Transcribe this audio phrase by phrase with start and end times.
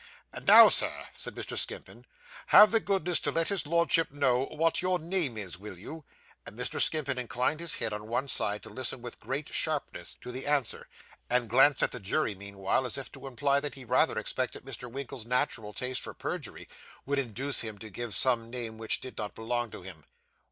[0.45, 1.55] 'Now, Sir,' said Mr.
[1.55, 2.07] Skimpin,
[2.47, 6.05] 'have the goodness to let his Lordship know what your name is, will you?'
[6.43, 6.81] and Mr.
[6.81, 10.87] Skimpin inclined his head on one side to listen with great sharpness to the answer,
[11.29, 14.91] and glanced at the jury meanwhile, as if to imply that he rather expected Mr.
[14.91, 16.67] Winkle's natural taste for perjury
[17.05, 20.05] would induce him to give some name which did not belong to him.